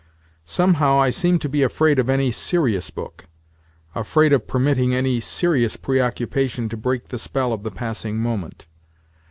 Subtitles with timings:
[0.47, 6.69] Somehow I seem to be afraid of any serious book—afraid of permitting any serious preoccupation
[6.69, 8.65] to break the spell of the passing moment.